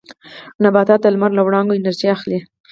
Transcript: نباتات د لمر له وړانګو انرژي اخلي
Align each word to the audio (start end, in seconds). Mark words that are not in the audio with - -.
نباتات 0.63 0.99
د 1.03 1.05
لمر 1.13 1.31
له 1.37 1.41
وړانګو 1.43 1.77
انرژي 1.79 2.07
اخلي 2.15 2.39